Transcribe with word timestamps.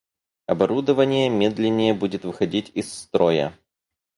Оборудование 0.47 1.29
медленнее 1.29 1.93
будет 1.93 2.25
выходить 2.25 2.71
из 2.73 2.91
строя 2.91 3.55